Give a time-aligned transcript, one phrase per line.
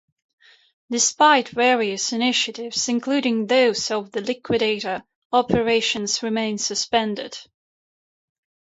[0.89, 7.37] Despite various initiatives, including those of the liquidator, operations remain suspended.